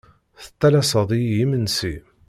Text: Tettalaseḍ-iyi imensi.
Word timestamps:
Tettalaseḍ-iyi 0.43 1.35
imensi. 1.43 1.93